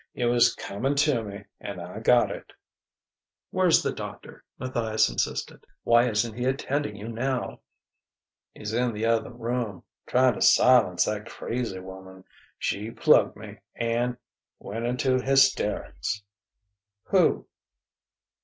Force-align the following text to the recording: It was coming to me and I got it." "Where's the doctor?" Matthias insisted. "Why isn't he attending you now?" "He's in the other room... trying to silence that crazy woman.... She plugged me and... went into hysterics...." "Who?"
It 0.15 0.25
was 0.25 0.55
coming 0.55 0.95
to 0.95 1.23
me 1.23 1.43
and 1.59 1.79
I 1.79 1.99
got 1.99 2.31
it." 2.31 2.53
"Where's 3.51 3.83
the 3.83 3.91
doctor?" 3.93 4.43
Matthias 4.57 5.07
insisted. 5.07 5.63
"Why 5.83 6.09
isn't 6.09 6.33
he 6.33 6.45
attending 6.45 6.95
you 6.95 7.07
now?" 7.07 7.59
"He's 8.51 8.73
in 8.73 8.93
the 8.93 9.05
other 9.05 9.29
room... 9.29 9.83
trying 10.07 10.33
to 10.33 10.41
silence 10.41 11.05
that 11.05 11.27
crazy 11.29 11.77
woman.... 11.77 12.23
She 12.57 12.89
plugged 12.89 13.35
me 13.35 13.59
and... 13.75 14.17
went 14.57 14.87
into 14.87 15.21
hysterics...." 15.21 16.23
"Who?" 17.03 17.47